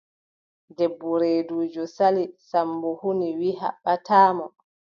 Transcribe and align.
Debbo 0.77 1.11
reeduujo 1.21 1.83
Sali, 1.95 2.23
Sammbo 2.49 2.89
huni 3.01 3.27
wiʼi 3.39 3.59
haɓɓataa 3.61 4.29
mo. 4.37 4.45